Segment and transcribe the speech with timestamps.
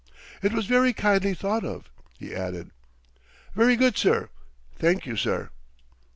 [0.41, 2.71] "It was very kindly thought of," he added.
[3.55, 4.29] "Very good, sir,
[4.75, 5.51] thank you, sir."